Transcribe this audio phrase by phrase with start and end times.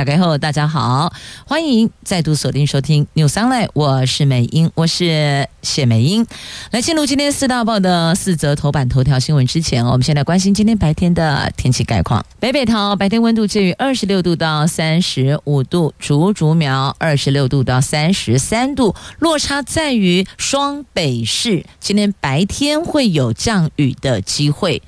[0.00, 1.12] 打开后，大家好，
[1.44, 6.26] 欢迎再度锁定收听 New Sunlight，我是美英，我是谢美英。
[6.70, 12.24] 来进入今天四大报的四则头版头条新闻之前，我们先来关心今天白天的天气概况。
[12.38, 24.80] 北北桃白天温度介于二十六度到三十五度，竹竹苗二十六度到三十三度，落差在于双北市今天白天会有降雨的机会，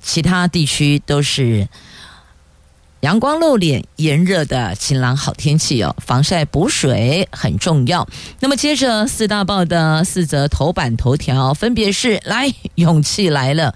[0.00, 1.66] 其他地区都是。
[3.04, 8.08] 阳光露脸，炎热的晴朗好天气哦，防晒补水很重要。
[8.40, 13.74] 那么接着四大报的四则头版头条，分别是：来，勇气来了。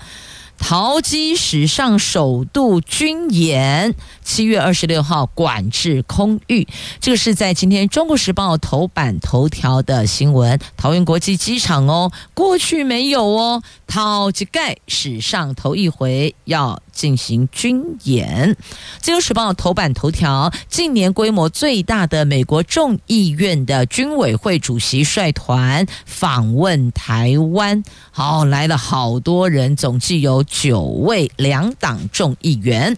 [0.56, 3.94] 桃机史上首度军演，
[4.24, 6.66] 七月二十六号管制空域，
[6.98, 10.58] 这个是在今天《中国时报》头版头条的新闻。
[10.76, 18.54] 桃园国际机场哦，过去没有哦，桃机盖史上头一回要进行军演。
[19.00, 30.44] 《自由时报》头版头条：近年规模最大的美国众议院的军委会主席率团访问台湾，好，来了好多人，总计有。
[30.50, 32.96] 九位两党众议员，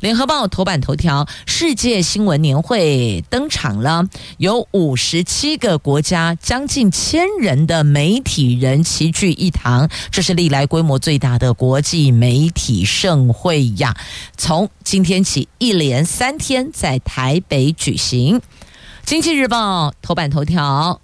[0.00, 4.08] 联合报头版头条：世界新闻年会登场了，
[4.38, 13.94] 有五十七个国家，将近千人的媒体人齐聚一堂，这是历来规模最大的国际媒体盛会呀！
[14.38, 18.40] 从今天起，一连三天在台北举行。
[19.04, 21.00] 经济日报头版头条。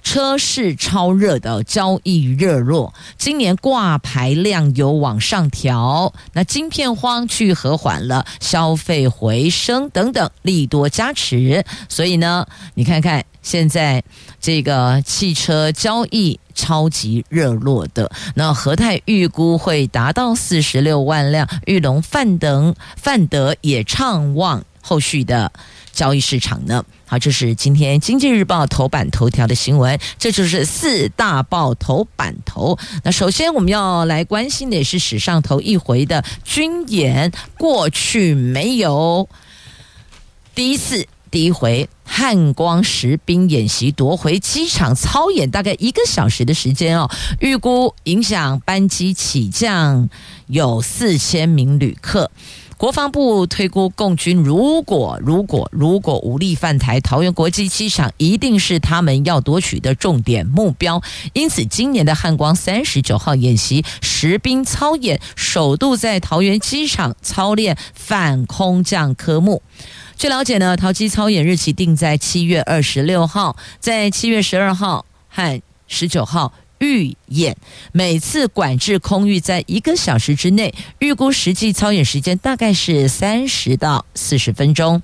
[0.00, 14.04] 车市超热的交易热络，今年挂牌量有往上调，那晶片荒去和缓了，消费回升等等利多加持，所以呢，你看看现在
[14.38, 25.50] 这个汽车交易超级热络的，那和泰预估会达到四十六万辆，玉龙范等范德也畅望后续的
[25.92, 26.84] 交易市场呢。
[27.06, 32.78] 好，这是今天《经济日报》头版头条的新闻，这就是四大报头版头。
[33.02, 39.26] 那首先我们要来关心的也是史上头一回的军演，过去没有，
[40.54, 50.08] 第一次第一回汉光实兵演习夺回机场操演，大概一个小时的时间哦，预估影响班机起降
[50.46, 52.30] 有四千名旅客。
[52.78, 61.02] 国防部推估，共军如果如果如果武力犯台，桃园国际机场一定是他们要夺取的重点目标。
[61.32, 69.60] 因此，今年的汉光三十九号演习实兵操演，首度在桃园机场操练反空降科目。
[70.16, 76.52] 据了解呢，桃机操演日期定在七月二十六号，在七月十二号和十九号。
[76.80, 77.56] 预演
[77.92, 85.02] 每次管制空域在一个小时之内，预估实际操演时间大概是三十到四十分钟。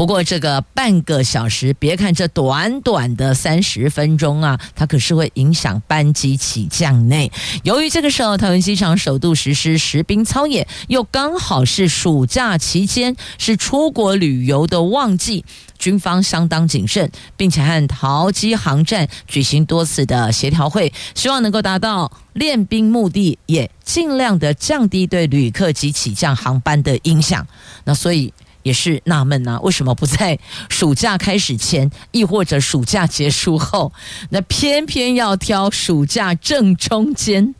[0.00, 7.30] 不过这个半个小时，别看这短短的三十分钟啊，它可是会影响班机起降内。
[7.64, 15.44] 由于这个时候桃园机场首度实施实兵操演，又刚好是暑假期间，是出国旅游的旺季，
[15.78, 27.46] 军方相当谨慎，并且和桃机航站举行多次的协调会，希望能够达到练兵目的，也尽量的降低对旅客及起降航班的影响。
[27.84, 28.32] 那所以。
[28.62, 30.38] 也是纳闷呐，为什么不在
[30.68, 33.92] 暑假开始前，亦或者暑假结束后？
[34.30, 37.54] 那偏偏要挑暑假正中间，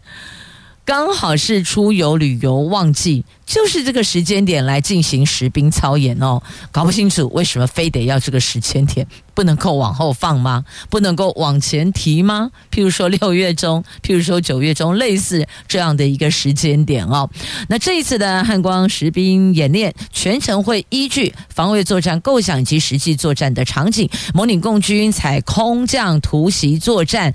[0.91, 3.25] 刚好是出游旅游旺季。
[3.47, 6.43] 就是这个时间点来进行实兵操演哦，
[6.73, 10.65] 搞不清楚为什么非得要这个时间点，不能够往后放吗？
[10.89, 12.51] 不能够往前提吗？
[12.73, 17.31] 譬如说六月中，譬如说九月中，类似这样的一个时间点哦。
[17.69, 27.33] 那这一次的汉光实兵演练，全程会依据防卫作战构想以及实际作战的场景，模拟共军采空降突袭作战。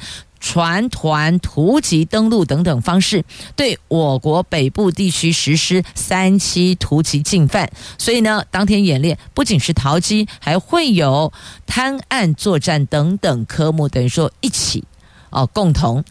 [0.48, 3.26] 船团突击登陆等等方式，
[3.56, 7.72] 对我国北部地区实施三栖突击进犯。
[7.98, 11.34] 所以呢，当天演练不仅是逃机，还会有
[11.66, 14.84] 滩岸作战等等科目，等于说一起
[15.32, 16.04] 哦共同。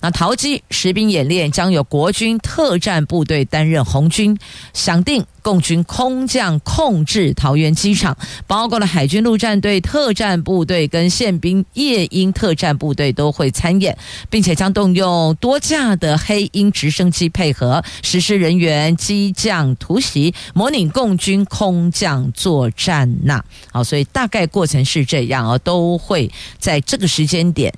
[0.00, 4.38] 那桃机实兵演练将由国军特战部队担任红军，
[4.72, 8.16] 想定共军空降控制桃园机场，
[8.46, 13.96] 包括了海军陆战队特战部队跟宪兵夜鹰特战部队都会参演，
[14.30, 23.44] 并且将动用多架的黑鹰直升机配合实施人员机降突袭，模拟共军空降作战呐。
[23.70, 27.74] 好，所以大概过程是这样啊，都会在这个时间点。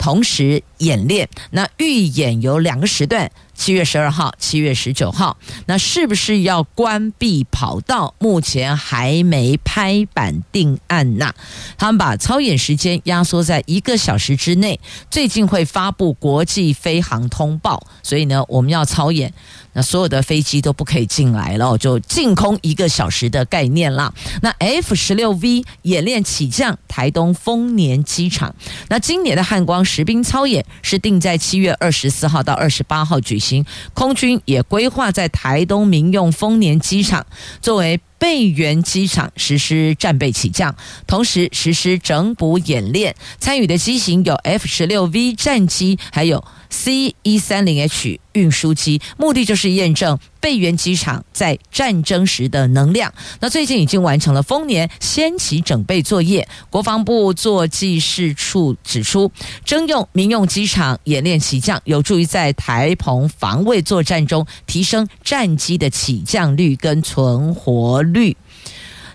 [0.00, 3.30] 同时演练，那预演有两个时段。
[3.54, 5.36] 七月十二号、七月十九号，
[5.66, 8.14] 那是不是要关闭跑道？
[8.18, 11.34] 目前还没拍板定案呐。
[11.76, 14.80] 他们把操演时间压缩在一个小时之内，
[15.10, 17.86] 最近会发布国际飞航通报。
[18.02, 19.30] 所以呢，我们要操演，
[19.72, 24.12] 那所有的飞机都不可以进来了，就净空一个小时的概念啦。
[24.42, 28.54] 那 F 十六 V 演练起降台东丰年机场。
[28.88, 33.64] 那今年的汉光实兵操演是定在七月二十四号到二十八号举行。
[33.94, 37.24] 空军也规划在台东民用丰年机场
[37.60, 40.74] 作为备援机场实施战备起降，
[41.06, 43.14] 同时实施整补演练。
[43.38, 46.44] 参与的机型有 F 十六 V 战机，还有。
[46.70, 53.12] C 一三零 H 运输机，目的就是验证备援机场在战争时的能量。
[53.40, 56.48] 那最近已经完成了丰年先期整备作业。
[56.70, 59.30] 国防部作技事处指出，
[59.64, 68.36] 征用民用机场演练起降，有助于在台澎防卫作战中提升战机的起降率跟存活率。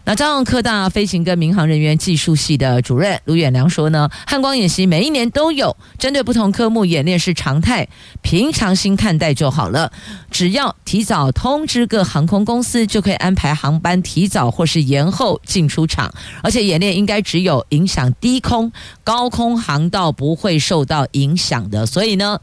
[0.08, 7.88] 那彰澳科大飞行跟民航人员技术系的主任卢远良说呢，汉光演习每一年都有，针对不同科目演练是常态，
[8.22, 9.92] 平常心看待就好了。
[10.30, 16.14] 只要提早通知各航空公司，就可以安排航班提早或是延后进出场，
[16.44, 18.72] 而且演练应该只有影响低空，
[19.04, 21.88] 高空航道不会受到影响的。
[21.88, 22.40] 所以呢。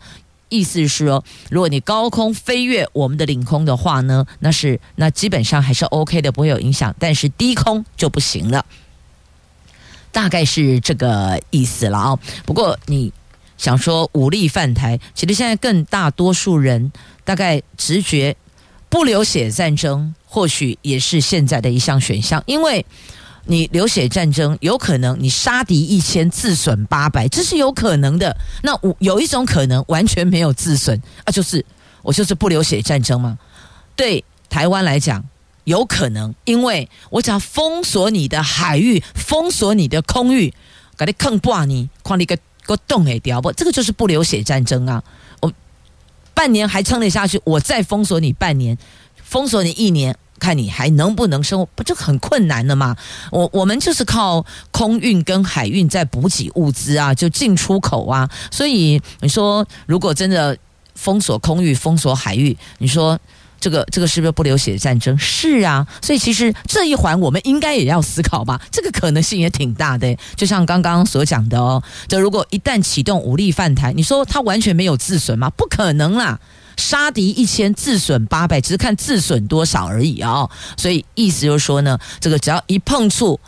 [0.53, 6.95] 意思是说，如果你高空飞越我们的领空的话呢，那是那基本上还是 OK 的，不会有影响。
[6.99, 8.67] 但是低空就不行了，
[10.13, 12.19] 大概是这个意思了啊。
[12.45, 13.13] 不过你
[13.57, 16.93] 想说武力犯台，其实现在更大多数人
[17.25, 18.37] 大概直觉
[18.91, 22.85] 不流血战争，或许也是现在的一项选项，因为。
[23.45, 28.37] 你流血战争有可能，你杀敌一千自损八百，这是有可能的。
[28.63, 31.65] 那我有一种可能完全没有自损啊，就是
[32.03, 33.37] 我就是不流血战争吗？
[33.97, 35.25] 对台湾来讲
[35.65, 40.55] 有可能，因为我只要封锁你的海域，封锁你的空域，
[40.97, 43.53] 给你坑挂你，框你个个洞给掉不？
[43.53, 45.03] 这个就是不流血战争啊！
[45.41, 45.53] 我
[46.33, 48.79] 半年还撑得下去，我再封锁你半年，
[49.17, 50.17] 封锁你一年。
[50.43, 52.97] 看你还能不能生活，不就很困难了吗？
[53.31, 58.29] 我我们就是靠空运跟海运在补给物资啊，就进出口啊。
[58.51, 60.59] 所以你说，如果真的
[60.97, 63.19] 封锁空域、封锁海域，你说
[63.63, 65.17] 这个这个是不是不流血战争？
[65.17, 65.87] 是啊。
[66.03, 68.61] 所以其实这一环我们应该也要思考吧。
[68.73, 70.19] 这个可能性也挺大的。
[70.35, 75.49] 就像刚刚所讲的哦，就如果一旦启动武力犯台，你说他完全没有自损吗？
[75.51, 76.41] 不可能啦。
[76.77, 80.51] 杀敌一千，自损八百，只是看自损多少而已啊、哦！
[80.77, 83.39] 所以意思就是说呢，这个只要一碰触，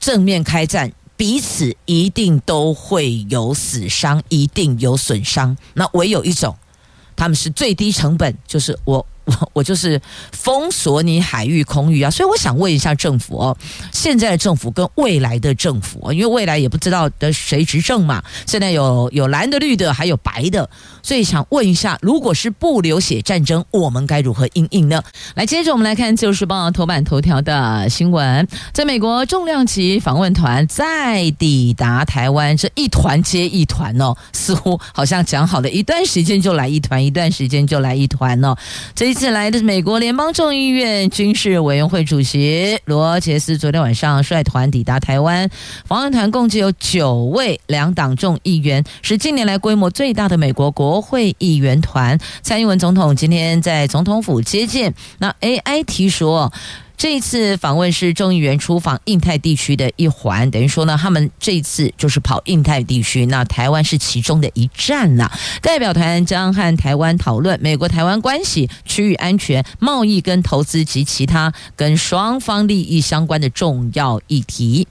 [0.00, 5.54] 正面开战，彼此一定都会有死伤，一定有损伤。
[5.74, 6.56] 那唯有一种，
[7.14, 9.06] 他们是最低成本，就是我。
[9.24, 10.00] 我 我就是
[10.32, 13.56] 封锁你海域空域啊，所以我想问一下政府哦，
[13.92, 20.68] 现在的政府跟未来的政府，因为未来也不知道的谁执政嘛，现在有有蓝的、绿的，还有白的，
[21.02, 25.02] 所以想问一下，如果是不流血战争，我们该如何应应呢？
[25.34, 38.54] 来，接着我们来看《自由时报》头版头条的新闻，在美国重量级访问团再抵达台湾，这一团接一团哦，似乎好像讲好了一段时间就来一团，一段时间就来一团哦，
[38.94, 39.13] 这。
[39.14, 45.48] 这次来的美国联邦众议院军事委员会主席罗杰斯，昨天晚上率团抵达台湾。
[45.86, 52.18] 访问团共计有九位两党众议员，是近年来规模最大的美国国会议员团。
[52.42, 54.92] 蔡英文总统今天在总统府接见。
[55.18, 56.52] 那 AIT 说。
[56.96, 65.30] 这一次访问是众议员出访印太地区的一环，等于说呢，他们这一次就是跑印太地区，那台湾是其中的一站呐。
[65.60, 74.86] 代表团将和台湾讨论美国台湾关系、区域安全、贸易跟投资及其他跟双方利益相关的重要议题。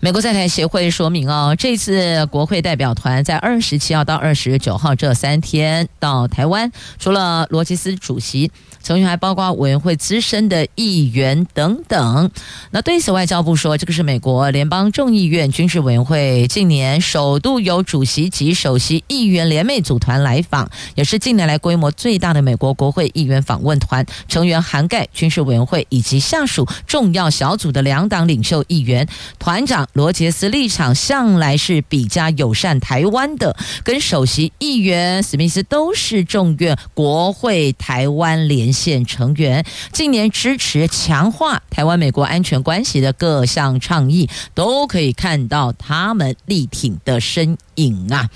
[0.00, 8.50] 美国在台协会说明哦，这次国会代表团在二十七号到二十九号这三天到台湾，除了罗杰斯主席。
[8.82, 12.30] 成员还包括委员会资深的议员等等。
[12.70, 24.04] 那对此，外交部说，这个是美国联邦众议院军事委员会近年首度由主席及首席议员联袂组团来访，也是近年来规模最大的美国国会议员访问团。
[24.28, 29.08] 成员涵盖军事委员会以及下属重要小组的两党领袖议员。
[29.38, 47.58] 团长罗杰斯立场向来是比较友善台湾的，跟首席议员史密斯都是众院国会台湾连线成员近年支持强化台湾美国安全关系的各项倡议，都可以看到他们力挺的身影。
[47.76, 48.28] 影啊。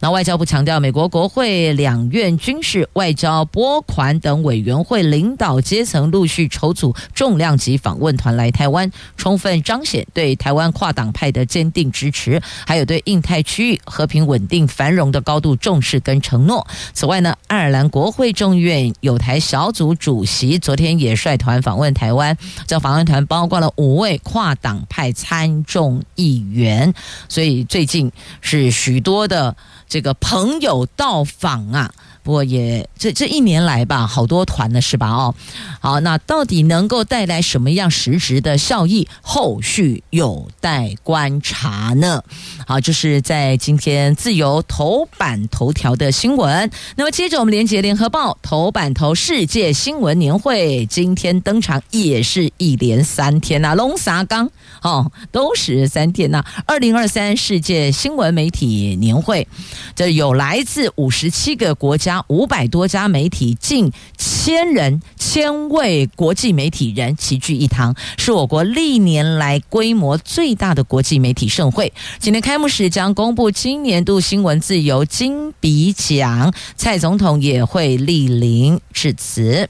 [0.00, 16.66] 那外交部强调，美国国会两院军事、外交、拨款等委员会领导阶层陆续筹组重量级访问团来台湾，充分彰显对台湾跨党派的坚定支持，还有对印太区域和平稳定繁荣的高度重视跟承诺。
[16.92, 26.92] 此外呢，爱尔兰国会众院友台小组主席昨天也率团访问台湾，这访问团包括了五位跨党派参众议员，
[27.28, 29.54] 所以最近是许多的。
[29.92, 31.92] 这个朋友到访啊。
[32.22, 35.10] 不过也这这一年来吧，好多团了是吧？
[35.10, 35.34] 哦，
[35.80, 39.08] 好，那到底能够带来什么样实质的效益？
[39.20, 42.22] 后续有待观察呢。
[42.64, 46.70] 好，就是在今天自由头版头条的新闻。
[46.94, 54.48] 那么接着我们连接联合报头版头世界新闻年会今天登场，也是一连三天呐，龙沙刚
[54.82, 56.44] 哦，都是三天呐。
[56.66, 59.48] 二零二三世界新闻媒体年会，
[59.96, 62.11] 这有来自五十七个国家。
[62.26, 71.92] 五百多家媒体，近千人、千位国际媒体人齐聚一堂，是我国历年来规模最大的国际媒体盛会。
[72.18, 79.68] 今天开幕式将公布今年度新闻自由金笔奖，蔡总统也会莅临致辞。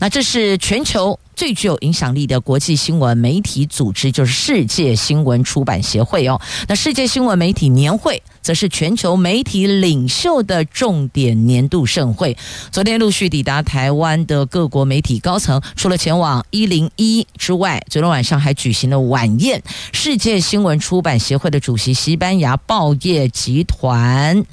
[0.00, 6.40] 那这是全球最具有影响力的国际新闻媒体组织，就是世界新闻出版协会哦。
[6.66, 12.36] 那世界新闻媒体年会，则是全球媒体领袖的重点年度盛会。
[12.72, 19.62] 昨天陆续抵达台湾的各国媒体高层，除了前往一零一之外，昨天晚上还举行了晚宴。
[19.92, 24.44] 世界新闻出版协会的主席，西班牙报业集团。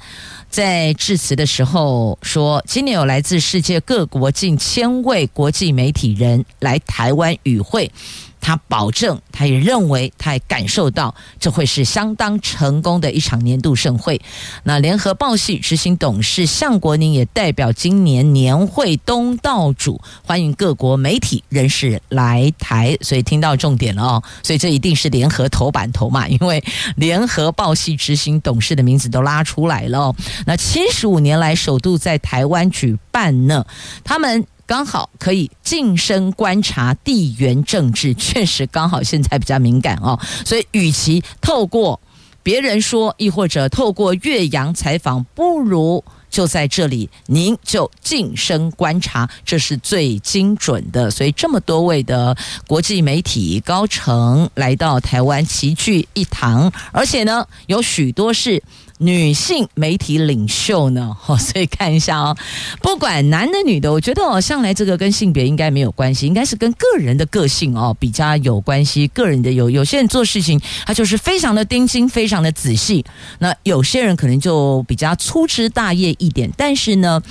[0.48, 7.90] 在致辞的时候说，今年有来自世界各国近千位国际媒体人来台湾与会。
[8.38, 14.20] 他保证，他也认为，他也感受到，这会是相当成功的一场年度盛会。
[14.62, 22.96] 那联合报系执行董事向国宁也代表今年年会东道主，欢迎各国媒体人士来台。
[23.00, 26.62] 所以听到重点了哦，所以这一定是联合头版头嘛，因为
[26.94, 30.14] 联合报系执行董事的名字都拉出来了哦。
[30.46, 33.66] 那七十五年来首度在台湾举办呢，
[34.04, 34.46] 他们。
[34.66, 42.00] 刚好可以近身观察地缘政治，确实刚好现在比较敏感哦，所以与其透过
[42.42, 51.10] 别人说，亦或者透过岳阳采访，不如就在这里，您就近身观察，这是最精准的。
[51.12, 58.60] 所以这么多位的国际媒体高层来到台湾齐聚一堂，而且呢，有许多是。
[58.98, 61.16] 女性媒体领袖呢？
[61.26, 62.36] 哦，所以看一下哦，
[62.80, 69.06] 不管男的女的，我觉得哦，向来这个跟性别应该没有关系，应该是跟个人的个性哦比较有关系。
[69.08, 73.04] 个人的有有些人做事情，他就是非常的盯紧，非常的仔细。
[73.38, 77.22] 那有些人可能就比较粗枝大叶一点，但是呢，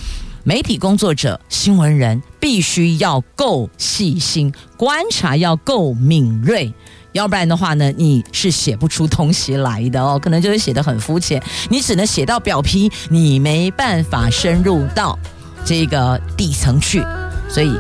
[0.44, 6.72] 媒体工作者、新闻人必须要够细心，观察要够敏锐。
[7.16, 15.18] 要不然的话呢，你是写不出东西来的哦，可能就会写得很肤浅，你只能写到表皮，你没办法深入到
[15.64, 17.02] 这个底层去。
[17.48, 17.72] 所以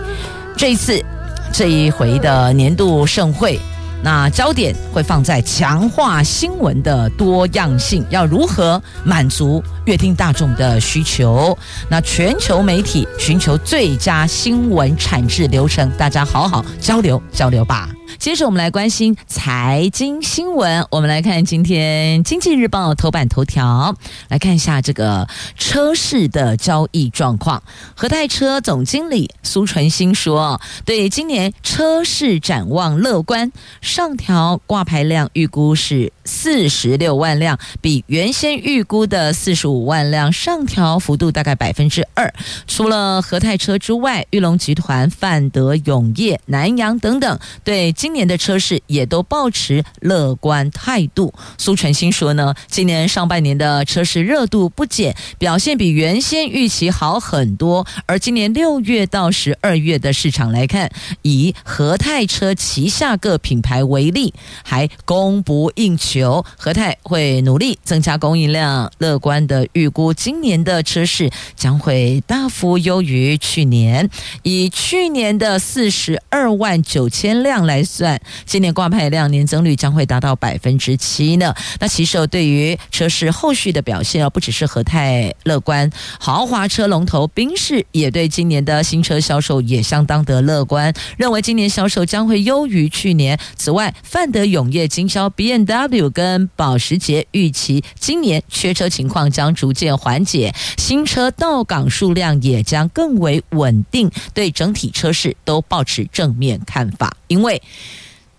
[0.56, 1.04] 这一次
[1.52, 3.60] 这一回的年度盛会，
[4.02, 11.58] 那焦点会放在强化新闻的多样性，要如何满足阅听大众的需求？
[11.90, 17.90] 那全球媒体寻求最佳新闻产制流程，大家好好交流交流吧。
[18.18, 20.86] 接着我们来关心财经新闻。
[20.90, 23.96] 我们来看今天《经济日报》头版头条，
[24.30, 27.62] 来看一下这个车市的交易状况。
[27.96, 42.34] 和泰车总经理苏纯新说：“对今年车市展望乐观，上调挂牌量预估是四十六万辆，比原先预估的四十五万辆，上调幅度大概百分之二。
[42.68, 51.34] 除了和泰车之外，玉龙集团、泛德永业、南阳等等，对今年的车市也都抱持乐观态度。
[51.58, 57.88] 苏全新说呢，今年上半年的车市热度不减，表现比原先预期好很多。
[58.06, 64.34] 而今年六月到十二月的市场来看，以和泰车旗下各品牌为例，
[64.64, 66.46] 还供不应求。
[66.58, 74.10] 和泰会努力增加供应量，乐观的预估今年的车市将会大幅优于去年。
[74.44, 81.54] 以去年的四十二万九千辆来算，今年挂牌量年增率将会达到百分之七呢。
[81.80, 85.90] 那其实对于车市后续的表现啊，不只是和泰乐观，
[86.20, 93.40] 豪华车龙头宾士也对今年的新车销售也相当的乐观，认为今年销售将会优于去年。
[93.56, 107.16] 此外，范德永业经销 B N W 跟保时捷预期今年缺车情况将逐渐缓解，新车到港数量也将更为稳定，对整体车市都保持正面看法。
[107.28, 107.62] 因为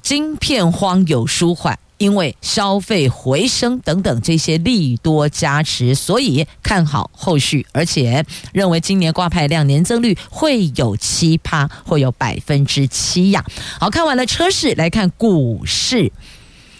[0.02, 13.44] 晶片荒有舒缓，因为消费回升等等这些利多加持，所以看好后续，而且认为今年挂牌量年增率会有七趴，会有百分之七呀。
[13.80, 16.12] 好，看完了车市，来看股市。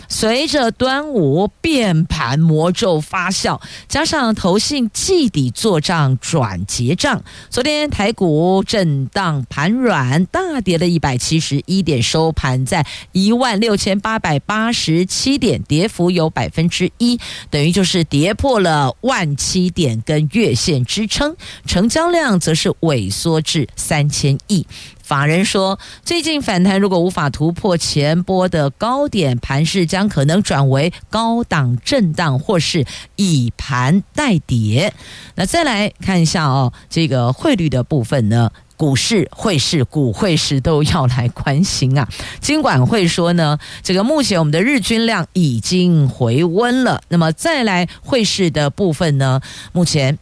[0.09, 17.19] 随着端午变盘魔咒发酵，加上投信季底做账转结账，昨天台股震荡盘软，大跌了一百七十一点，收盘在一万六千八百八十七点，跌幅有百分之一，
[17.51, 21.37] 等于就是跌破了万七点跟月线支撑，
[21.67, 24.67] 成交量则是萎缩至三千亿。
[25.07, 32.85] 法人说，最近反弹如果无法突破前波的高点，盘势将可能转为高档震荡，或是
[33.15, 34.93] 以盘代跌。
[35.37, 42.09] 那再来看一下哦，这个汇率的部分呢，股市、汇市、股汇市都要来关心啊。
[42.41, 47.01] 金管会说呢，这个目前我们的日均量已经回温了。
[47.11, 50.19] 那么再来汇市的部分呢，目前。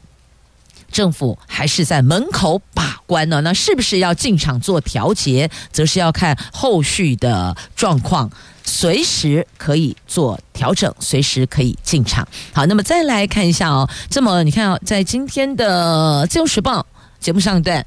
[0.95, 8.31] 政府还是在门口把关呢，那是不是要进场做调节，则是要看后续的状况，
[8.63, 12.27] 随时可以做调整，随时可以进场。
[12.53, 16.81] 好，那么再来看一下哦，这么你看啊，在今天的《自由时报》
[17.19, 17.85] 节目上一段。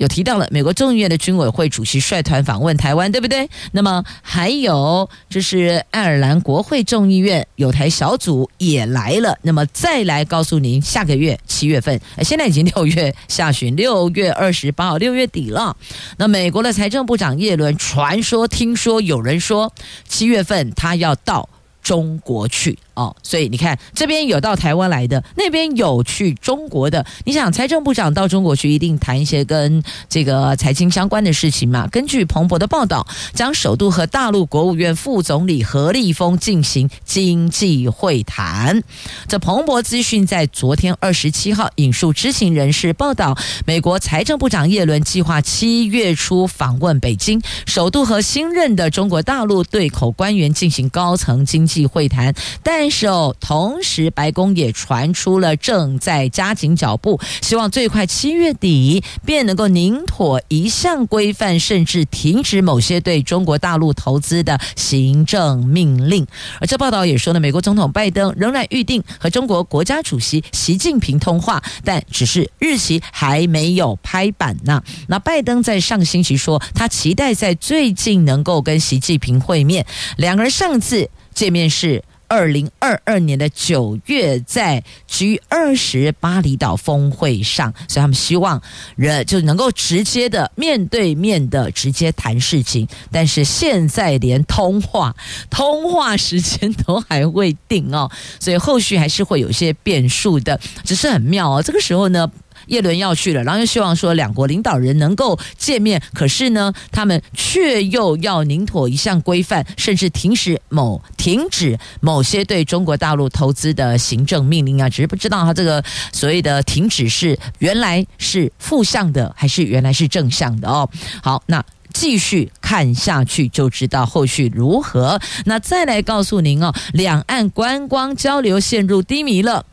[0.00, 3.46] 有提到了美国众议院的军委会主席率团访问台湾，对不对？
[3.72, 9.36] 那么还有就是爱尔兰国会众议院有台小组也来了。
[9.42, 15.76] 那么再来告诉您，下个月七月份，现在已经六月下旬，六月二十八号，六月底了。
[16.16, 19.70] 那美国的财政部长耶伦传说，听说有人说
[20.08, 21.46] 七月份他要到。
[21.82, 27.04] 中国去哦，所以你看这边有到台湾来的，那边有去中国的。
[27.24, 31.86] 你想，财政部长到中国去，一定谈一些跟这个财经相关的事情嘛？
[31.88, 38.82] 根据彭博的报道，将首度和大陆国务院副总理何立峰进行经济会谈。
[39.28, 66.26] 这彭博资讯在昨天二十七号引述知情人士报道，美国财政部长叶伦计划七月初访问北京，首度和新任的中国大陆对口官员进行高层经济会谈，但但是哦，同时白宫也传出了正在加紧脚步，希望最快七月底便能够拟妥一项规范，甚至停止某些对中国大陆投资的行政命令。
[66.58, 74.82] 而这报道也说呢，美国总统拜登仍然预定和中国国家主席习近平通话，但只是日期还没有拍板呢。
[75.06, 79.84] 那拜登在上星期说，他期待在最近能够跟习近平会面。
[80.16, 81.10] 两个人上次。
[81.32, 88.62] 见面是二零二二年的九月，在 G 二十巴厘岛峰会上，所以他们希望
[88.94, 92.86] 人就能够直接的面对面的直接谈事情。
[93.10, 95.16] 但是现在连通话
[95.50, 100.60] 通话时间都还未定哦，所以后续还是会有些变数的。
[100.84, 102.30] 只是很妙哦，这个时候呢。
[102.70, 120.88] 叶伦要去了，然后又希望说两国领导人能够见面，可是呢，他们却又要拧妥一项规范，甚至停止某停止某些对中国大陆投资的行政命令啊，只是不知道他这个所谓的停止是原来是负向的，还是原来是正向的哦。
[121.22, 125.20] 好，那继续看下去就知道后续如何。
[125.44, 129.66] 那再来告诉您哦，两岸观光交流陷入低迷了，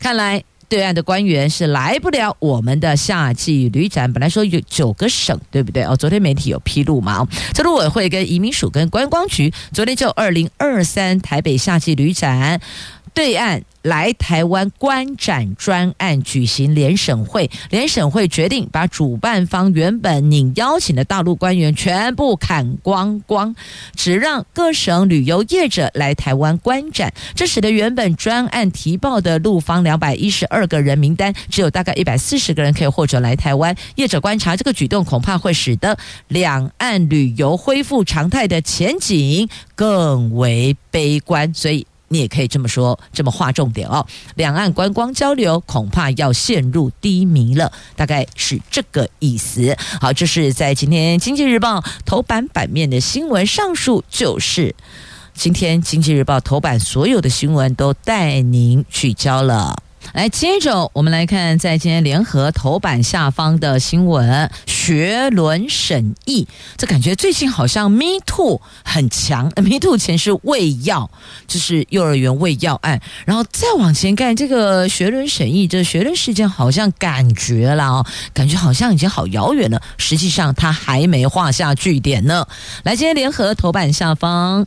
[0.00, 0.42] 看来。
[0.70, 5.82] 对岸的官员是来不了我们的夏季旅展，本来说有九个省，对不对？
[5.82, 7.26] 哦，昨天媒体有披露嘛？
[7.52, 12.60] 这陆委会跟移民署跟观光局昨天就二零二三台北夏季旅展
[13.12, 23.54] 对岸来台湾观展专案举行联审会，联审会决定把主办方原本拟邀请的大陆官员全部砍光光，
[23.94, 27.12] 只让各省旅游业者来台湾观展。
[27.34, 33.74] 这使得原本专案提报的陆方两百一十二个人名单，只有大概一百四十个人可以获准来台湾。
[33.96, 35.96] 业者观察这个举动，恐怕会使得
[36.28, 41.86] 两岸旅游恢复常态的前景更为悲观，所以。
[42.12, 44.04] 你也可以这么说，这么划重点哦。
[44.34, 49.76] 两岸观光交流恐怕要陷入低迷了，大概是这个意思。
[50.00, 53.46] 好，这是在今天《经济日报》头版版面的新闻。
[53.46, 54.74] 上述就是
[55.34, 59.79] 今天《经济日报》头版所有的新闻都带您聚焦了。
[60.12, 71.08] 来，接着我们来看，在今天联合头版下方的新闻，学伦审议，这感觉最近好像 Me Too 很强，Me Too 前是喂药，
[71.46, 82.46] 就是幼儿园喂药案，然后再往前看，这个学伦审议，这学伦事件好像感觉了哦，感觉好像已经好遥远了，实际上它还没画下句点呢。
[82.82, 84.66] 来，今天联合头版下方。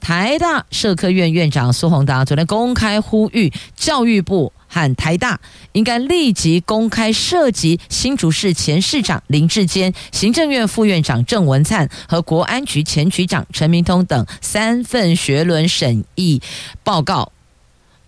[0.00, 5.40] 台大社科院院长苏宏达昨天公开呼吁教育部和台大
[5.72, 16.40] 应该立即公开涉及新竹市前市长林智坚、行政院副院长郑文灿和国安局前局长陈明通等三份学伦审议
[16.84, 17.32] 报告，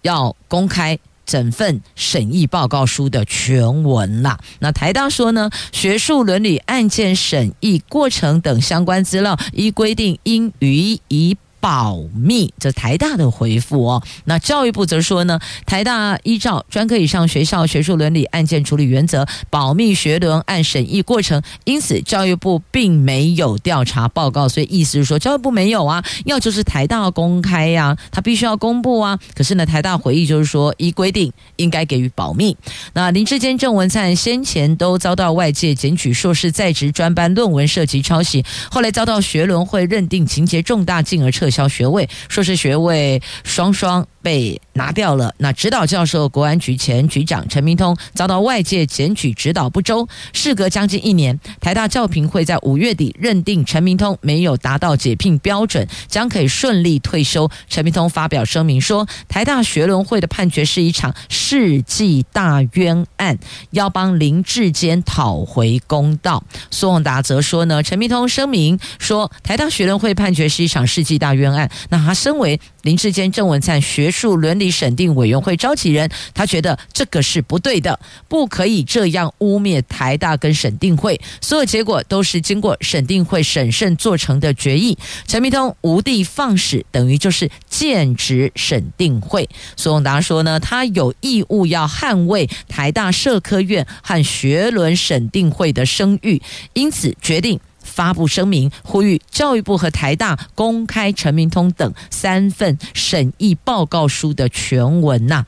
[0.02, 4.38] 要公开整份审议报告书的全文啦。
[4.58, 14.02] 那台大说呢，学术伦理案件审议过程等相关资料，依规定应予以保密，这台大的回复哦。
[14.24, 24.48] 那教育部则说呢，台大依照专科以上学校学术伦理案件处理原则，保密学伦案审议过程，因此教育部并没有调查报告。
[24.48, 29.18] 所以意思是说，教育部没有啊，要就是台大公开呀、啊，他必须要公布啊。
[29.34, 32.56] 可是呢，台大回忆就是说，依规定应该给予保密。
[32.94, 45.34] 那林志坚、郑文灿先前都遭到外界检举硕士在职专班论文涉及抄袭，后来遭到学伦会认定情节重大，进而撤校学位，硕士学位双双被拿掉了。
[45.38, 57.50] 那指导教授国安局前局长陈明通遭到外界检举指导不周，事隔将近一年，台大教评会在五月底认定陈明通没有达到解聘标准，将可以顺利退休。
[57.68, 63.38] 陈明通发表声明说，台大学伦会的判决是一场世纪大冤案，
[63.70, 66.42] 要帮林志坚讨回公道。
[66.70, 71.70] 苏宏达则说呢，陈明通声明说，台大学伦会判决是一场世纪大冤案。
[71.88, 81.20] 那他身为林志坚、郑文灿学术伦理审定委员会召集人，他觉得这个是不对的，不可以这样污蔑台大跟审定会。
[81.40, 84.96] 所有结果都是经过审定会审慎做成的决议。
[85.26, 89.48] 陈明通无的放矢，等于就是剑指审定会。
[89.76, 96.40] 苏永达说呢，他有义务要捍卫台大社科院和学伦审定会的声誉，
[96.72, 97.60] 因此决定。
[98.00, 105.44] 发布声明，呼吁教育部和台大公开陈明通等三份审议报告书的全文呐。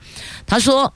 [0.46, 0.92] 他说。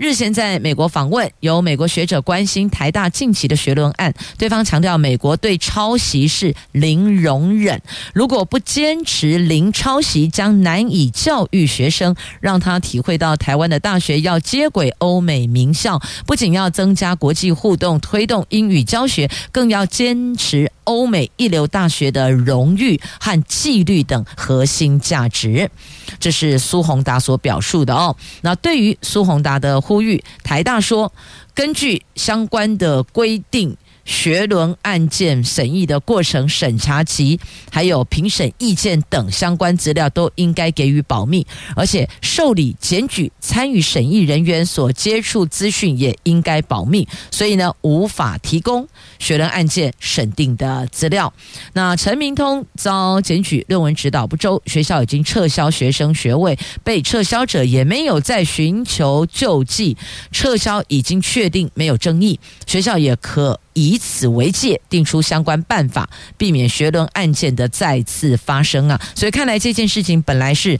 [0.00, 7.82] 日前在美国访问，有美国学者关心台大近期的学伦案，对方强调美国对抄袭是零容忍，
[8.14, 25.70] 如果不坚持零抄袭，将难以教育学生，让他体会到台湾的大学要接轨欧美名校，不仅要增加国际互动，推动英语教学，更要坚持欧美一流大学的荣誉和纪律等核心价值。
[26.18, 28.16] 这是苏宏达所表述的哦。
[28.42, 31.12] 那对于苏宏达的呼吁，台大说，
[31.54, 33.76] 根据相关的规定。
[34.10, 37.38] 学伦案件审议的过程、审查期，
[37.70, 41.46] 还有评审意见等相关资料都应该给予保密，
[41.76, 47.06] 而且受理检举参与审议人员所接触资讯也应该保密。
[47.30, 48.86] 所以呢，无法提供
[49.20, 51.32] 学伦案件审定的资料。
[51.72, 59.96] 那陈明通遭检举论文指导不周，学校已经撤销学生学位，被撤销者也没有再寻求救济，
[60.32, 63.60] 撤销已经确定没有争议，学校也可。
[63.72, 69.00] 以此为戒，定出相关办法，避免学伦案件的再次发生啊！
[69.14, 70.78] 所以看来这件事情本来是，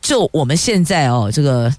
[0.00, 1.72] 就我们现在哦，这个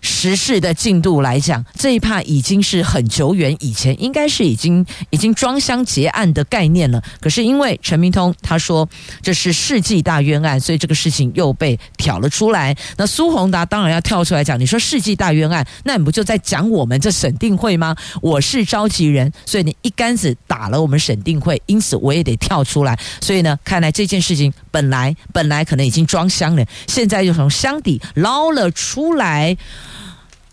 [0.00, 7.02] 时事的进度来讲，这一趴已经是很久远以前，应该是已经已经装箱结案的概念了。
[7.20, 8.88] 可是因为陈明通他说
[9.22, 12.76] 这是世纪大冤案，所以这个事情又被挑了出来。
[12.96, 17.96] 那苏宏达当然要跳出来讲，你说世纪大冤案，那你不就在讲我们这审定会吗？
[18.22, 22.98] 我是召集人，所以你一竿子打了我们审定会，因此我也得跳出来。
[23.20, 29.56] 所以呢，看来这件事情本来本来可能已经装箱了，现在又从箱底捞了出来。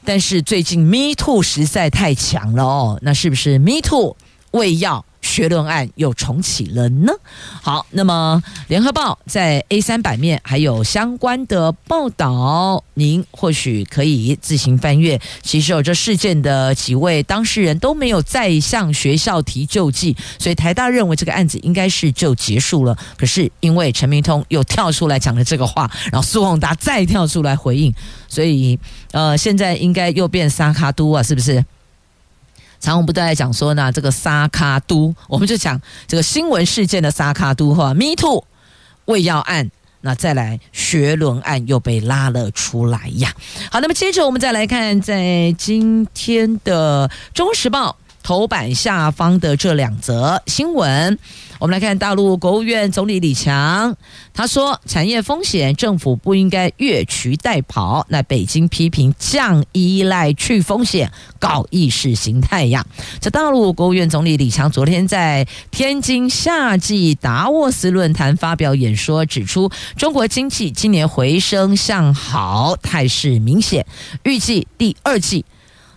[0.05, 4.15] 但是最近 Me Too 实在太强了哦，那是不是 Me Too
[4.51, 7.12] 胃药学伦案又重启了呢？
[7.62, 15.19] 好，那么联合报在 A 三版面还有相关的报道，您或许可以自行翻阅。
[15.41, 22.95] 其实有这事件的几位当事人都没有再向学校提救济，所以台大认为这个案子应该是就结束了。
[23.17, 27.91] 可是因为陈明通又跳出来讲了这个话，然后苏宏达再跳出来回应，
[28.27, 28.77] 所以
[29.12, 31.63] 呃，现在应该又变三卡都啊，是不是？
[32.83, 33.89] 常我不都在讲说呢？
[33.91, 38.43] 这个沙卡都，我们就讲这个新闻事件的沙卡都哈，Me Too
[39.05, 43.33] 胃药案，那再来学伦案又被拉了出来呀。
[43.71, 51.19] 好，那么接着我们再来看，在今天的《中时报》头版下方的这两则新闻。
[51.59, 53.95] 我们来看大陆国务院总理李强，
[54.33, 58.03] 他说产业风险政府不应该越俎代庖。
[58.09, 61.09] 那北京批评降依赖去风险
[61.39, 62.86] 搞意识形态呀。
[63.21, 73.86] 这大陆国务院总理李强昨天在天津夏季达沃斯论坛发表演说，指出中国经济今年回升向好，态势明显，
[74.23, 75.45] 预计第二季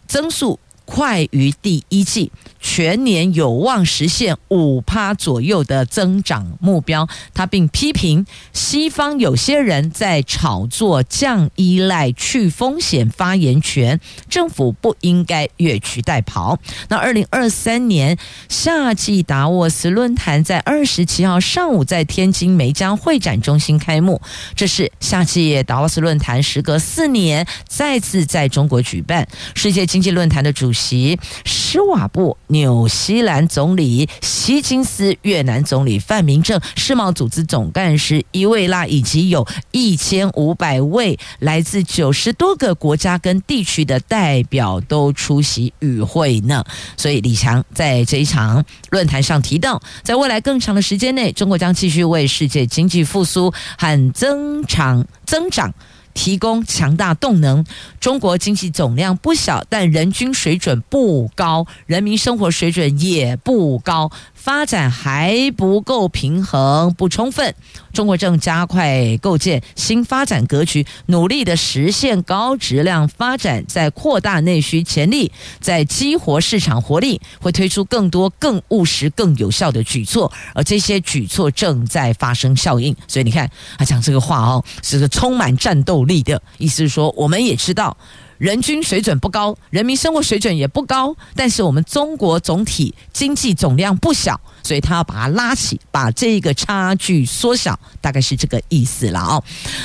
[0.07, 2.33] 增速快于第一季。
[2.69, 7.09] 全年有望实现五趴左右的增长目标。
[7.33, 16.59] 他并批评西方有些人在炒作降依赖、去风险发言权，政府不应该越俎代庖。
[16.89, 24.21] 那二零二三年夏季达沃斯论坛在二十七号上午在天津梅江会展中心开幕，
[24.57, 29.27] 这是夏季达沃斯论坛时隔四年再次在中国举办。
[29.55, 32.37] 世界经济论坛的主席施瓦布。
[32.57, 46.65] 纽西兰总理希金斯、越南总理范明政、世贸组织总干事伊维拉，以及有一千五百位来自九十多个国家跟地区的代表都出席与会呢。
[46.97, 55.75] 所以李强在这一场论坛上提到，在未来更长的时间内，中国将继续为世界经济复苏和增长增长。
[56.17, 57.65] 提供强大动能。
[58.01, 64.11] 中国经济总量不小，但人均水准不高，人民生活水准也不高。
[64.47, 67.53] 发展还不够平衡、不充分，
[67.93, 82.95] 中国正加快构建新发展格局，努力的实现高质量发展，在扩大内需潜力，在激活市场活力，会推出更多更务实、更有效的举措，而这些举措正在发生效应。
[83.09, 87.97] 所以你看，他讲这个话哦，是个充满战斗力的意思，是说我们也知道。
[88.39, 99.43] 人均水准不高，人民生活水准也不高，但是我们中国总体经济总量不小，所以他要把它拉起，把这个差距缩小，大概是这个意思了哦。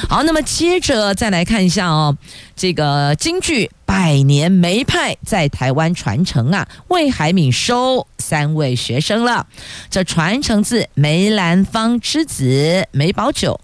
[0.09, 2.17] 好，那么接着再来看一下哦，
[2.55, 9.47] 这个京剧百年梅派在台湾传承啊，魏海敏收三位学生了，
[9.89, 13.59] 这传承自梅兰芳之子梅葆玖。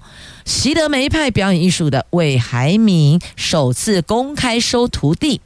[0.47, 5.41] 习得梅派表演艺术的魏海敏首次公开收徒弟，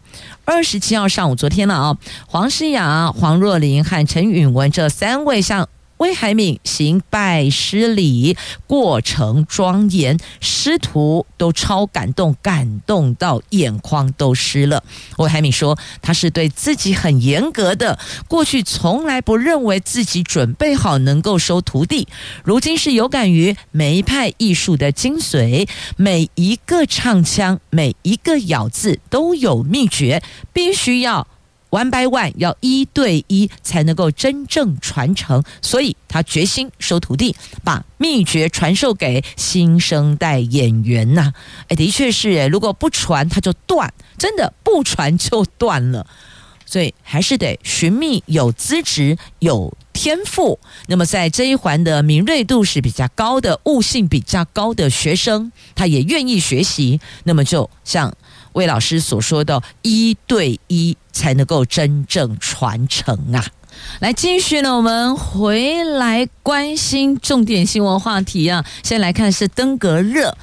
[0.45, 1.97] 二十七号上午，昨天了啊！
[2.27, 5.67] 黄诗雅、黄若琳和陈允文这三位向。
[6.01, 8.35] 魏海敏行拜师礼，
[8.65, 14.83] 过程庄严，师徒都超感动，感动到眼眶都湿了。
[15.19, 22.07] 魏海敏说：“他是对自己很严格的，过去从来不认为自己准备好能够收徒弟，
[22.43, 31.27] 如今是有感于梅派艺术的精髓，每一个唱腔，每一个咬字都有秘诀，必须要。”
[31.71, 41.33] One by one 要一对一才能够真正传承，所以他决心收徒弟，把秘诀传授给新生代演员呐。
[41.69, 46.05] 哎，的确是，如果不传他就断，真的不传就断了。
[46.65, 58.13] 所以还是得寻觅有资质、有天赋，那么在这一环的敏锐度是比较高的、悟性比较高的学生，他也愿意学习，那么就像。
[58.53, 63.45] 魏老师所说的“一对一”才能够真正传承啊！
[63.99, 68.65] 来继续呢，我们回来关心重点新闻话题啊。
[68.83, 70.37] 先来看是登革热，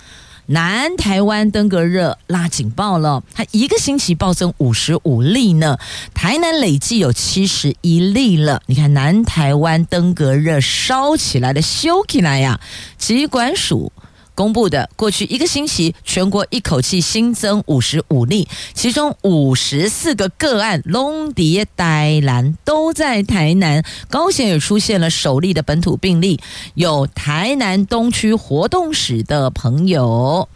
[0.47, 5.79] 南台湾登革热拉警报了，它一个星期暴增五十五例呢。
[6.15, 8.63] 台南累计有七十一例了。
[8.67, 12.59] 你看，南台湾登革热烧起来的，修起来呀！
[12.97, 13.93] 疾管署
[14.39, 23.83] 公布的过去一个星期，全国一口气新增五十五例，其中五十四个个案拢伫台南，都在台南。
[24.09, 26.39] 高雄也出现了首例的本土病例，
[26.75, 30.49] 有台南东区活动史的朋友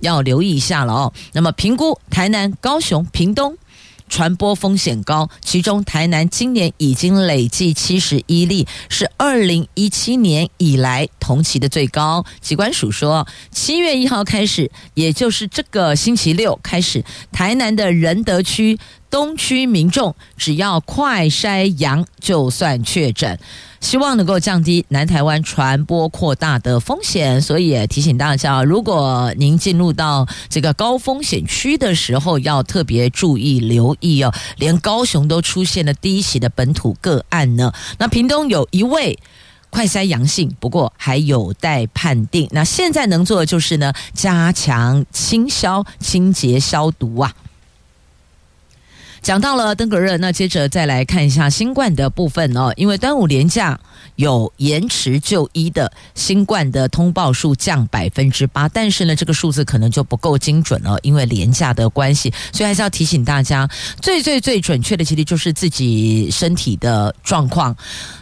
[0.00, 1.12] 要留意一下了哦。
[1.32, 3.56] 那么评估台南、高雄、屏东。
[4.08, 12.24] 传播风险高，其中台南今年已经累计七十一例，是二零一七年以来同期的最高。
[12.40, 18.78] 机关署说，七月一号开始，也就是这个星期六开始，台南的仁德区。
[19.14, 23.38] 东区民众只要快筛阳就算确诊，
[23.80, 27.40] 希望能够降低南台湾传播扩大的风险。
[27.40, 34.34] 所以也提醒大家，如果您进入到这个高风险区的时候，要特别注意留意哦。
[34.56, 37.72] 连高雄都出现了第一起的本土个案呢。
[37.98, 39.16] 那屏东有一位
[39.70, 42.48] 快筛阳性，不过还有待判定。
[42.50, 47.32] 那现在能做的就是呢，加强清消、清洁、消毒啊。
[49.24, 52.70] 讲到了登革热，那接着再来看一下新冠的部分哦。
[52.76, 53.80] 因为端午连假
[54.16, 63.66] 有延迟就医的新冠的通报数降百分之八，但是呢，这个数字可能就不够精准了，因为连假的关系，所以还是要提醒大家，
[64.02, 67.74] 最最最准确的其实就是自己身体的状况，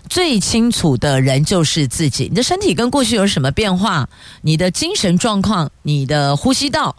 [0.09, 2.29] 最清楚的人就是自己。
[2.29, 4.09] 你的身体跟过去有什么变化？
[4.41, 6.95] 你的精神状况，你的呼吸道。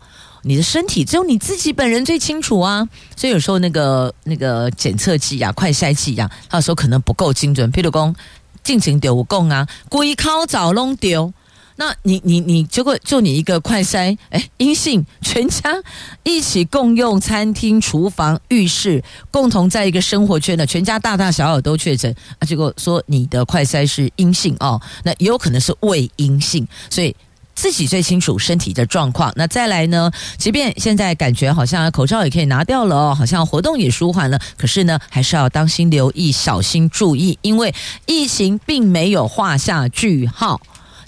[0.46, 7.72] 你的身体只有你自己本人最清楚啊，所以有时候那个那个检测剂啊、快筛剂啊，它有时候可能不够精准。
[7.72, 8.14] 譬如讲，
[8.62, 11.34] 进行丢供啊，故意靠早弄丢，
[11.78, 15.82] 那你你你结果就你一个快筛，哎，阴性，全家
[16.24, 19.02] 一起共用餐厅、厨房、浴室，
[19.32, 27.16] 共同在一个生活圈的，全家大大小小都确诊啊，结果说你的快筛是阴性哦，那也有可能是伪阴性，所以。
[27.56, 29.32] 自己最清楚身体的状况。
[29.36, 30.12] 那再来呢？
[30.38, 37.74] 即便现在感觉好像口罩也可以拿掉了哦，好像活动也舒缓了，可是呢，还是要当心、留意、小心、注意，因为
[38.06, 40.60] 疫情并没有画下句号，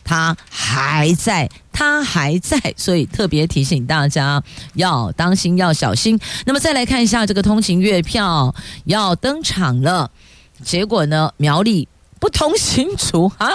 [0.03, 4.41] 它还在，它还在，所以特别提醒大家
[4.75, 6.19] 要当心、要小心。
[6.45, 8.53] 那么再来看一下这个通勤月票
[8.85, 10.11] 要登场了，
[10.63, 11.87] 结果呢，苗栗
[12.19, 13.49] 不通行族啊。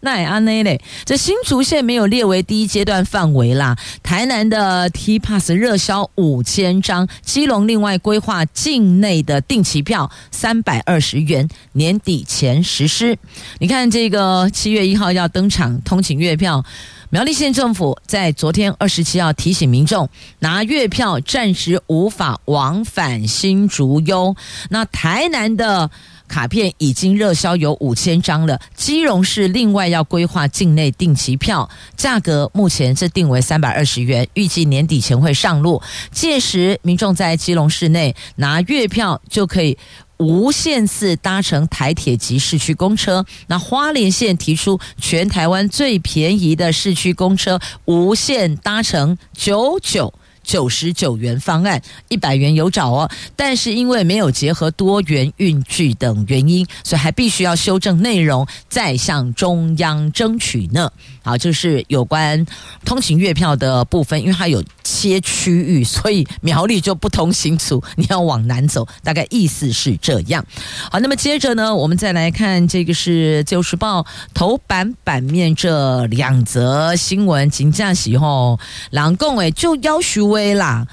[0.00, 3.76] 那也安内嘞，这新竹县没有列为第一阶段范围啦。
[4.02, 13.18] 台南的 T Pass 热销五千张，基隆另外规划境内的定期票三百二十元，年底前实施。
[13.58, 16.64] 你看这个七月一号要登场通勤月票，
[17.10, 20.08] 苗栗县政府在昨天二十七号提醒民众
[20.40, 24.34] 拿月票暂时无法往返新竹哟。
[24.70, 25.90] 那台南的。
[26.32, 28.58] 卡片已经热销有五千张了。
[28.74, 35.82] 基隆市另外要规划境内定期票，价格目前是定为三百二十元，预计年底前会上路。
[36.10, 39.76] 届时民众在基隆市内拿月票就可以
[40.16, 43.26] 无限次搭乘台铁及市区公车。
[43.48, 50.14] 那花莲县提出全台湾最便宜的市区公车，无限搭乘九九。
[50.42, 60.92] 九十九元方案，一百元有找哦，但是因为没有结合多元运具等原因，所以还必须要修正内容，再向中央争取呢。
[61.22, 62.44] 好，就是有关
[62.84, 70.44] 通勤月票的部分，因为它有切区域，所以苗栗就不通行族，你要往南走，大概意思是这样。
[70.90, 74.00] 好，那么接着呢，我们再来看这个是《自由时报》
[74.34, 78.58] 头版版面这两则新闻，请假时候，
[78.90, 80.86] 两共诶就要徐威啦，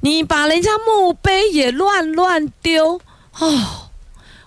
[0.00, 3.00] 你把人家墓碑也乱乱丢
[3.38, 3.88] 哦。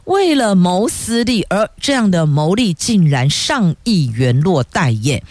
[0.06, 5.24] 为了谋私利，而这样的牟利竟然上亿元落袋耶！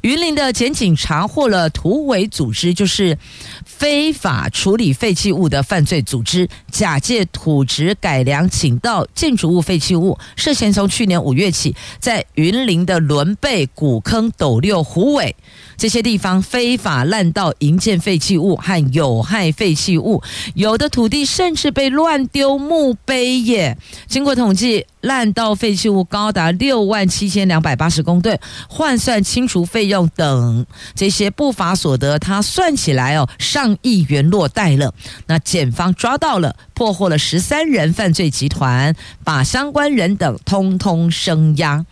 [0.00, 3.18] 云林的检警查获了土匪组织，就是
[3.64, 15.36] 非法处理废弃物的犯罪组织，假借土质改良请到建筑物废弃物，涉嫌从去年五月起，在云林的仑背、古坑、斗六、虎尾。
[15.76, 20.22] 这些地方非法滥倒营建废弃物和有害废弃物，
[20.54, 23.76] 有的土地甚至被乱丢墓碑耶。
[24.06, 34.94] 经过统计，滥倒废弃物高达六万七千两百八十公吨，换算清除费用等这些不法所得，他算起来哦，上亿元落袋了。
[35.26, 41.84] 那检方抓到了，破获了十三人犯罪集团，把相关人等通通声押。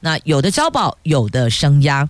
[0.00, 2.08] 那有的交保，有的声押。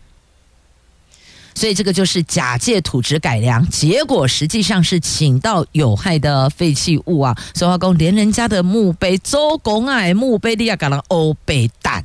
[1.59, 7.37] 所以这个就是假借土质改良，结果实际上是请到有害的废弃物啊！
[7.53, 12.05] 所以话讲，连人家的墓碑周公爱墓碑，你也敢人欧北蛋。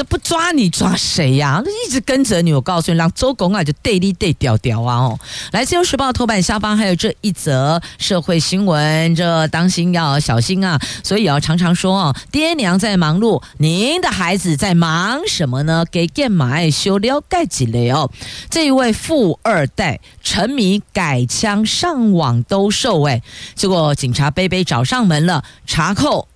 [0.00, 4.96] 这不抓你抓谁呀、一直跟着你，我告诉你，让周公啊就对立对调调啊！
[4.96, 5.20] 哦，
[5.52, 10.80] 来自由时报头版下方还有这一则社会新闻，这当心要小心啊！
[11.04, 15.84] 所以要常常说哦，爹娘在忙碌，您的孩子在忙什么呢？
[15.92, 18.10] 给干嘛修了盖几类哦？
[18.48, 23.20] 这一位富二代沉迷改枪上网兜售，哎，
[23.54, 26.26] 结果警察杯杯找上门了，查扣。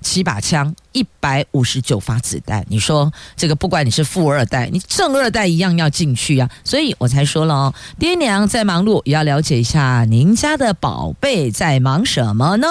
[0.00, 2.64] 七把枪，一百五十九发子弹。
[2.68, 6.48] 你说这个，不管你是富二代，你正二代一样要进去啊。
[6.64, 12.66] 所以我才说了哦，爹娘在忙碌，也要了解一下您家的宝贝在忙什么呢？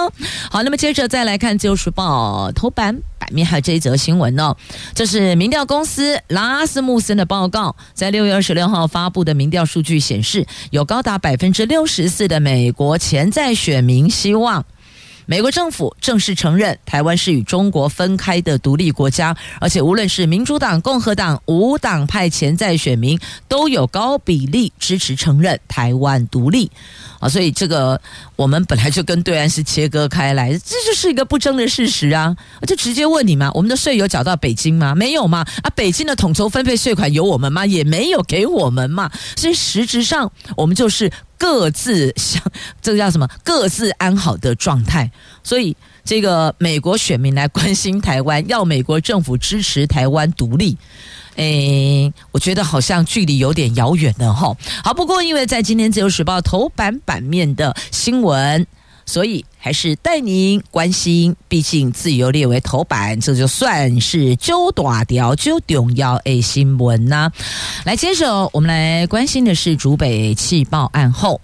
[0.49, 4.55] 好，那么接着再来看《自由时报》头版版面，还有这一则新闻哦。
[4.95, 14.65] 这是民调公司拉斯穆森的报告，在六月二十六号发布的民调数据显示，有高达百分之六十四的美国潜在选民希望。
[15.29, 26.71] 美国政府正式承认台湾是与中国分开的独立国家，而且无论是民主党、共和党、无党派潜在选民都有高比例支持承认台湾独立
[27.19, 27.29] 啊！
[27.29, 28.01] 所以这个
[28.35, 32.35] 我们本来就跟对岸是切割开来，这就是一个不争的事实啊！
[32.65, 34.95] 就直接问你嘛，我们的税有缴到北京吗？
[34.95, 35.45] 没有吗？
[35.61, 37.67] 啊，北京的统筹分配税款有我们吗？
[37.67, 39.11] 也没有给我们嘛！
[39.37, 41.11] 所以实质上我们就是。
[41.39, 42.43] 各自想，
[42.81, 43.27] 这个叫什么？
[43.43, 45.09] 各自安好的状态。
[45.41, 50.77] 所以，这个美国选民来关心台湾，要美国政府支持台湾独立，
[51.37, 54.55] 诶，我觉得好像距离有点遥远了哈。
[54.83, 58.67] 好，不过因为在今天自由时报头版版面的新闻。
[59.09, 67.31] 所以还是带您关心，毕竟自由列为头版，这就算是揪大条、揪重要诶新闻呐、啊。
[67.85, 71.41] 来，接着我们来关心的是竹北气爆案后。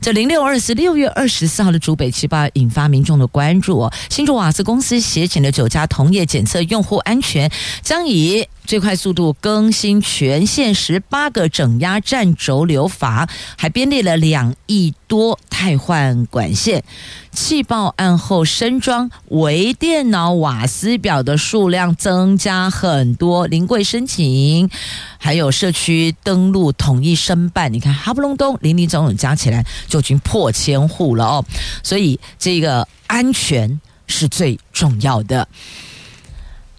[0.00, 3.92] 这零六二四六月二十四号的竹北气爆引发民众的关注哦。
[4.08, 7.48] 新竹瓦斯公司协请的九家同业检测用户安全，
[7.82, 16.84] 将以最快速度更新全县十八个整压站轴流阀，还编列了两亿多汰换管线。
[17.32, 24.70] 气爆案后，申装微电脑瓦斯表的数量增加很多，临柜申请，
[25.18, 27.72] 还有社区登录统一申办。
[27.72, 31.44] 你看，哈不隆咚，林林总总加起来就已经破千户了哦。
[31.82, 35.48] 所以，这个安全是最重要的。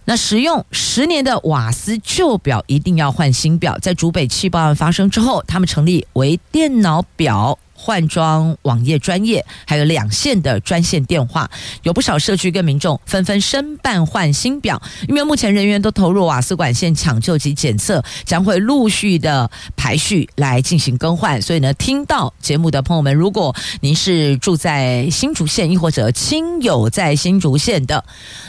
[0.06, 3.78] 那使用十年的瓦斯旧表一定要换新表。
[3.80, 7.58] 在竹北气爆案发生之后，他们成立为电脑表。
[7.84, 21.42] 换装网页专业，还有两线的专线电话，有不少社区跟民众纷纷申办换新表，因为目前人员都投入瓦斯管线抢救及检测，将会陆续的排序来进行更换。
[21.42, 28.06] 所以呢，听到节目的朋友们，如果您是住在新竹县，亦或者亲友在新竹县的，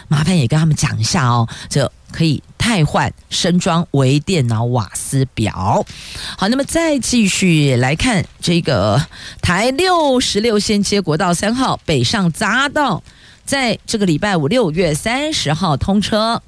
[0.06, 1.90] 麻烦也跟他们讲一下哦，这。
[2.14, 5.84] 可以汰换升装为电脑瓦斯表。
[6.38, 9.04] 好，那么再继续来看这个
[9.42, 13.02] 台六十六线接国道三号北上匝道，
[13.44, 16.40] 在这个礼拜五六月三十号通车。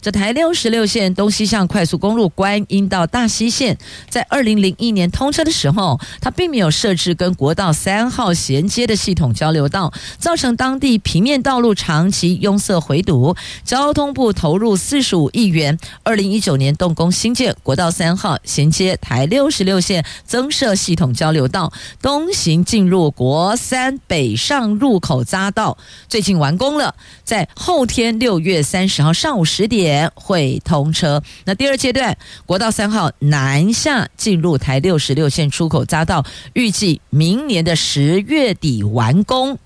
[0.00, 3.76] 这台六十六线东西向快速公路观音到大溪线，
[4.08, 13.34] 在二零零一年通车的时候，它并没有设置跟国道三号衔接的系统交流道，造成当地平面道路长期拥塞回堵。
[13.64, 25.76] 交通部投入四十五亿元，二零一九年动工兴建国道三号衔接台六十六线，增设系统交流道，东行进入国三北上入口匝道，
[26.08, 26.94] 最近完工了，
[27.24, 29.87] 在后天六月三十号上午十点。
[29.88, 31.22] 前会通车。
[31.46, 32.14] 那第二阶段，
[32.44, 36.22] 国道三号南下进入台六十六线出口匝道，
[36.52, 39.58] 预计明年的十月底完工。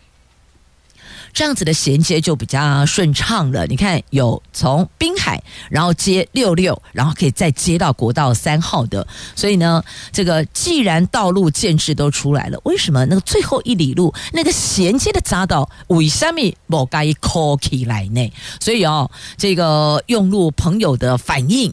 [1.32, 3.66] 这样子的衔接就比较顺畅了。
[3.66, 9.06] 你看，有从滨海，然后接六六，然后可以再接到国道三号的。
[9.34, 18.32] 所以呢，这个既然道路建制都出来了，为什么那个最后一里路那个衔接的匝道为什么不该扣起来呢？
[18.60, 21.72] 所以哦，这个用路朋友的反应，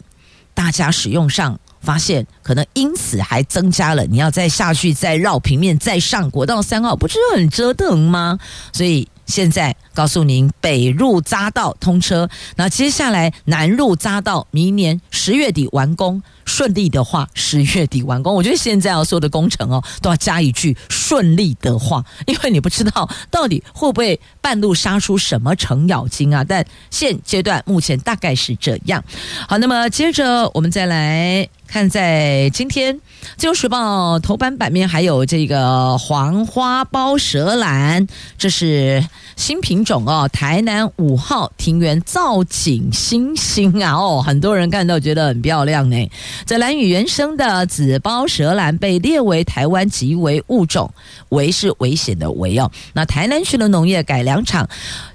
[0.54, 4.06] 大家使用上发现，可能因此还增加了。
[4.06, 8.40] 你要再下去，再绕平面，再上国道三号，不是很折腾吗？
[8.72, 9.06] 所以。
[9.30, 18.34] 现在告诉您，北入匝道通车，那接下来南入匝道，明年十月底完工，顺利的话，十月底完工。
[18.34, 26.44] 我觉得现在要说的工程哦，都要加一句顺利的话，因为你不知道到底会不会半路杀出什么程咬金啊。
[26.44, 29.04] 但现阶段目前大概是这样。
[29.48, 32.96] 好，那么接着我们再来看在今天
[33.38, 38.08] 《自由时报》头版版面还有这个黄花包蛇兰，
[38.40, 46.10] 这是新品种哦，台南五号庭园造景新星啊哦，很多人看到觉得很漂亮呢。
[46.46, 50.92] 这兰屿原生的紫包蛇兰被列为台湾极危物种，
[51.30, 52.72] 危是危险的危哦。
[52.94, 54.68] 那台南区的农业改良场。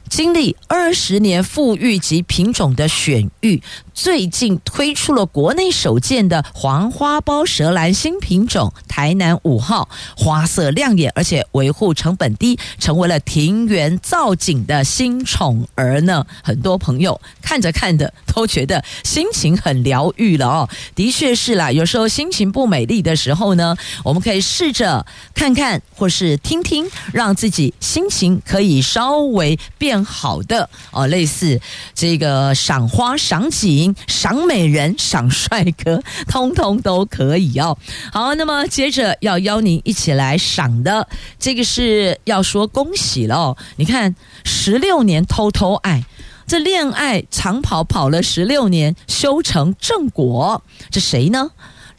[0.09, 3.61] 经历二十年富育及品种的选育，
[3.93, 16.25] 最近推出了国内首见的黄花苞蛇兰新品种台南五号，花色亮眼，而且维护成本低，成为了庭园造景的新宠儿呢。
[16.45, 20.69] 很多朋友看着看着都觉得心情很疗愈了哦。
[20.95, 30.04] 的确是啦，有时候心情不美丽的时候呢，我们可以试着看看或是听听，让自己心情可以稍微变。
[30.05, 31.61] 好的哦，类似
[31.95, 37.77] 这个赏花、赏景、赏美人、赏帅哥，通通都可以哦。
[38.13, 43.57] 好，那么接着要邀您一起来赏的，这个是要说恭喜了哦。
[43.77, 46.05] 你看，十六年偷偷爱，
[46.47, 51.51] 这恋爱长跑跑了十六年，修成正果，这谁呢？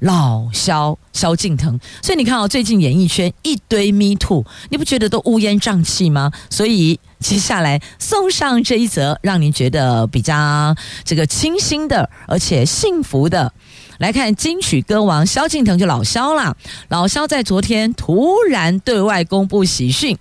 [0.05, 1.79] 老萧萧敬腾。
[2.01, 6.31] 所以你看哦，最近演艺圈一堆 Me Too，你不觉得都乌烟瘴气吗？
[6.49, 6.99] 所以。
[7.17, 13.51] 接下来送上这一则，让您觉得比较这个清新的，而且幸福的。
[13.97, 16.55] 来看金曲歌王萧敬腾，就老萧啦。
[16.89, 20.19] 老萧在昨天突然对外公布喜讯，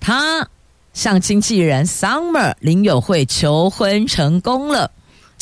[0.00, 0.48] 他
[0.94, 4.92] 向经纪人 Summer 林友慧求婚成功了。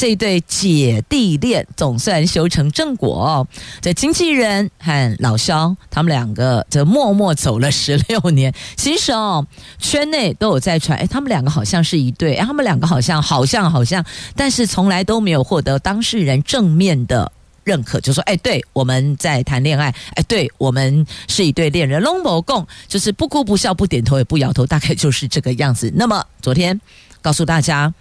[0.01, 3.47] 这对姐弟恋总算修成正果哦。
[3.83, 8.51] 这经纪人和老萧他们两个则默默走了十六年。
[8.79, 9.47] 其实哦，
[9.79, 14.03] 圈内都有在传，哎，他们两个好像是一对，哎，他们两个好像好像好像，
[14.35, 17.31] 但是从来都没有获得当事人正面的
[17.65, 25.93] 认可，就说，哎，对，我们在谈恋爱，哎，对，我们是一对恋人，拢某共，就是不哭不笑不点头也不摇头，大概就是这个样子。
[25.95, 26.81] 那么昨天
[27.21, 27.93] 告诉大家。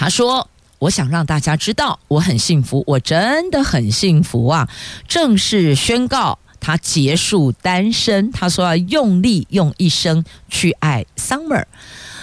[0.00, 4.68] 他说：“我想让大家知道，我很幸福，我真的很幸福啊！
[5.08, 8.30] 正式宣告他结束单身。
[8.30, 11.64] 他说要用力用一生去爱 Summer。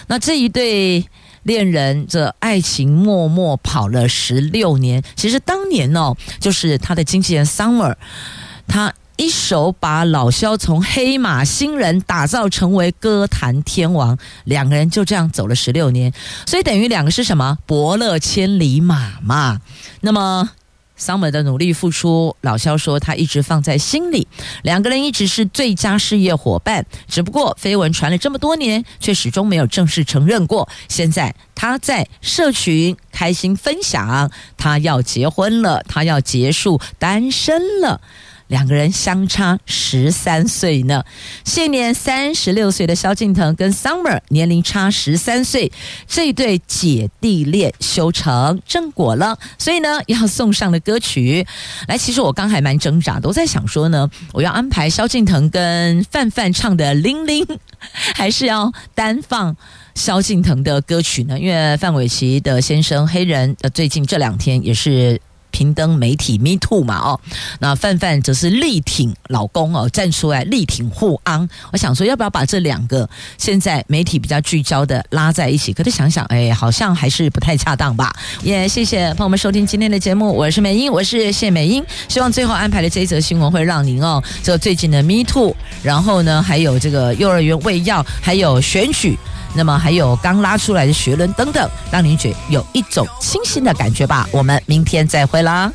[0.08, 1.06] 那这一对
[1.44, 5.04] 恋人，这爱情默默跑了十六年。
[5.18, 7.96] 其实当年哦，就是他的经纪人 Summer，
[8.66, 16.12] 他。”一手把老萧从黑马新人打造成为歌坛天王，两个人就这样走了十六年，
[16.46, 17.58] 所以等于两个是什么？
[17.66, 19.62] 伯乐千里马嘛。
[20.02, 20.50] 那么
[20.98, 24.28] 桑伟的努力付出，老萧说他一直放在心里，
[24.64, 26.86] 两个人一直是最佳事业伙伴。
[27.08, 30.68] 只不过绯闻传了这么多年，却始终没有正式承认过。
[30.90, 38.02] 现在他在社群开心分享，他要结婚了，他要结束单身了。
[38.48, 41.04] 两个人相差十三岁呢，
[41.44, 45.72] 现年三十六岁的萧敬腾跟 Summer 年龄差十三岁，
[46.08, 49.38] 这对姐弟恋修成正果了。
[49.58, 51.46] 所以呢，要送上的歌曲，
[51.88, 57.44] 来，其实我刚还蛮挣扎，都在想说呢，我要安排萧敬腾跟范范唱的《铃铃》，
[58.14, 59.56] 还是要单放
[59.96, 61.40] 萧敬腾的歌曲呢？
[61.40, 65.20] 因为范玮琪的先生黑人，呃，最近这两天也是。
[65.56, 67.18] 平登媒体 Me Too 嘛哦，
[67.60, 71.48] 那范范则是力挺老公哦，站出来力挺护昂。
[71.72, 75.72] 我想说，要不要把这两个现在媒体比较聚焦的拉在一起？
[75.72, 78.14] 可是想想，哎，好像还是不太恰当吧。
[78.44, 81.82] 也、谢谢朋友们收听今天的节目，我是美英，我是谢美英。
[82.10, 89.18] 希望最后安排的这一则新闻会让您哦，这最近的 Me Too，然后呢，还有这个幼儿园喂药，还有选举。
[89.56, 94.28] 那么还有刚拉出来的学轮等等，让您觉有一种清新的感觉吧。
[94.32, 95.72] 我们明天再会啦。